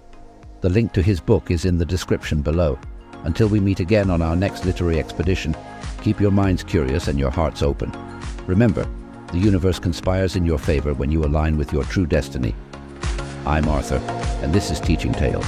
The 0.60 0.68
link 0.68 0.92
to 0.92 1.02
his 1.02 1.20
book 1.20 1.50
is 1.50 1.64
in 1.64 1.78
the 1.78 1.86
description 1.86 2.42
below. 2.42 2.78
Until 3.24 3.48
we 3.48 3.60
meet 3.60 3.80
again 3.80 4.10
on 4.10 4.20
our 4.20 4.36
next 4.36 4.66
literary 4.66 4.98
expedition, 4.98 5.56
keep 6.02 6.20
your 6.20 6.30
minds 6.30 6.62
curious 6.62 7.08
and 7.08 7.18
your 7.18 7.30
hearts 7.30 7.62
open. 7.62 7.90
Remember, 8.46 8.86
the 9.32 9.38
universe 9.38 9.78
conspires 9.78 10.36
in 10.36 10.44
your 10.44 10.58
favor 10.58 10.92
when 10.92 11.10
you 11.10 11.24
align 11.24 11.56
with 11.56 11.72
your 11.72 11.84
true 11.84 12.06
destiny. 12.06 12.54
I'm 13.46 13.68
Arthur, 13.68 13.96
and 14.42 14.52
this 14.52 14.70
is 14.70 14.80
Teaching 14.80 15.12
Tales. 15.12 15.46